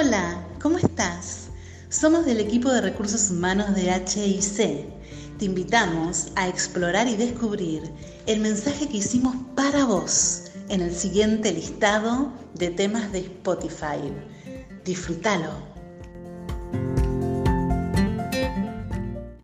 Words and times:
Hola, 0.00 0.46
¿cómo 0.62 0.78
estás? 0.78 1.48
Somos 1.88 2.24
del 2.24 2.38
equipo 2.38 2.70
de 2.70 2.80
recursos 2.80 3.32
humanos 3.32 3.74
de 3.74 3.90
HIC. 3.90 4.86
Te 5.38 5.44
invitamos 5.44 6.28
a 6.36 6.46
explorar 6.46 7.08
y 7.08 7.16
descubrir 7.16 7.82
el 8.26 8.38
mensaje 8.38 8.88
que 8.88 8.98
hicimos 8.98 9.34
para 9.56 9.86
vos 9.86 10.52
en 10.68 10.82
el 10.82 10.94
siguiente 10.94 11.50
listado 11.50 12.30
de 12.54 12.70
temas 12.70 13.10
de 13.10 13.22
Spotify. 13.22 14.12
Disfrútalo. 14.84 15.77